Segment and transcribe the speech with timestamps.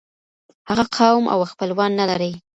[0.69, 2.31] هغه قوم او خپلوان نلري.